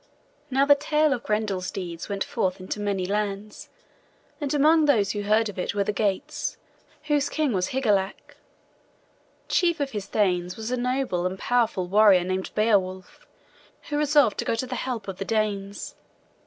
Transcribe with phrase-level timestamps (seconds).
[0.49, 3.69] Now the tale of Grendel's deeds went forth into many lands;
[4.41, 6.57] and amongst those who heard of it were the Geats,
[7.03, 8.35] whose king was Higelac.
[9.47, 13.27] Chief of his thanes was a noble and powerful warrior named Beowulf,
[13.89, 15.93] who resolved to go to the help of the Danes.